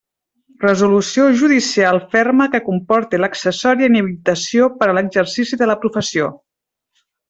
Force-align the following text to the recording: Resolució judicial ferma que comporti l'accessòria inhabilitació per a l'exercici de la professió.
Resolució 0.61 1.25
judicial 1.41 2.01
ferma 2.15 2.49
que 2.55 2.63
comporti 2.71 3.21
l'accessòria 3.23 3.93
inhabilitació 3.93 4.73
per 4.83 4.91
a 4.93 4.99
l'exercici 5.01 5.65
de 5.65 5.73
la 5.75 5.81
professió. 5.87 6.37